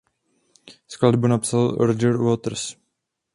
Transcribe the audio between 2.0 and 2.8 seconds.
Waters.